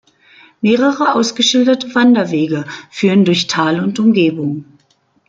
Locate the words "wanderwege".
1.93-2.65